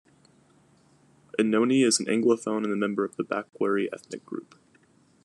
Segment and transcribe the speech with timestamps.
[1.37, 4.55] Inoni is an Anglophone and a member of the Bakweri ethnic group.